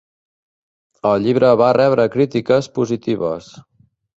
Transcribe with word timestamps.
El 1.09 1.21
llibre 1.27 1.51
va 1.63 1.67
rebre 1.79 2.09
crítiques 2.17 2.71
positives. 2.79 3.53